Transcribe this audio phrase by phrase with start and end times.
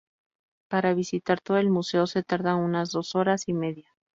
[0.67, 3.87] Para visitar todo el museo se tarda unas dos horas y media.